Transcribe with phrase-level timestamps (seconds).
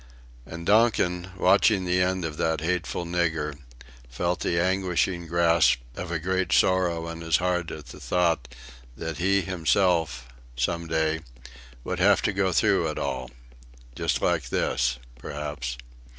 [0.47, 3.55] And Donkin, watching the end of that hateful nigger,
[4.09, 8.47] felt the anguishing grasp of a great sorrow on his heart at the thought
[8.97, 11.19] that he himself, some day,
[11.83, 13.29] would have to go through it all
[13.95, 15.77] just like this perhaps!